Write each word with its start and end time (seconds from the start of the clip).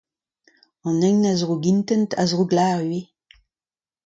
An 0.87 1.01
hini 1.05 1.27
a 1.31 1.35
zrougintent 1.41 2.11
a 2.21 2.23
zrouklavar 2.29 2.81
ivez. 2.85 3.05